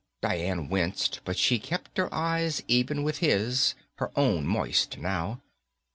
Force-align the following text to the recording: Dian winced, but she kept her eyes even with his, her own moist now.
Dian 0.23 0.67
winced, 0.67 1.19
but 1.25 1.37
she 1.37 1.59
kept 1.59 1.95
her 1.99 2.11
eyes 2.11 2.63
even 2.67 3.03
with 3.03 3.19
his, 3.19 3.75
her 3.99 4.09
own 4.17 4.47
moist 4.47 4.97
now. 4.97 5.41